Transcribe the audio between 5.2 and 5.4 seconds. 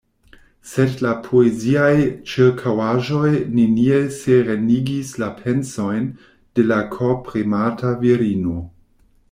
la